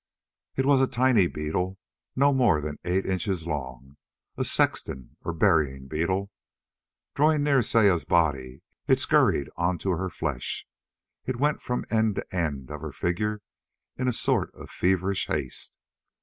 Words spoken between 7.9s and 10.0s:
body it scurried onto